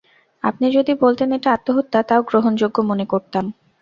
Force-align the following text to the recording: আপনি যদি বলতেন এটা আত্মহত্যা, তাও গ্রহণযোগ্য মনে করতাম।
আপনি 0.43 0.65
যদি 0.71 0.93
বলতেন 0.95 1.29
এটা 1.31 1.49
আত্মহত্যা, 1.51 1.99
তাও 2.03 2.21
গ্রহণযোগ্য 2.23 2.77
মনে 2.81 3.05
করতাম। 3.05 3.45